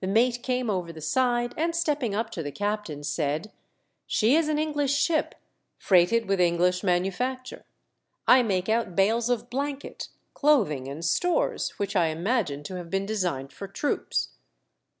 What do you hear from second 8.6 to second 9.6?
out bales of